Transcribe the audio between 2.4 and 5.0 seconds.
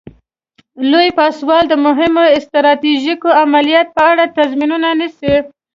ستراتیژیکو عملیاتو په اړه تصمیمونه